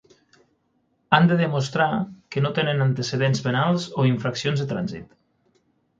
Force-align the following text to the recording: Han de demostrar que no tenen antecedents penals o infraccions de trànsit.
Han 1.17 1.27
de 1.31 1.37
demostrar 1.41 1.89
que 2.35 2.43
no 2.45 2.53
tenen 2.61 2.81
antecedents 2.87 3.45
penals 3.49 3.87
o 4.05 4.11
infraccions 4.13 4.65
de 4.65 4.71
trànsit. 4.73 5.17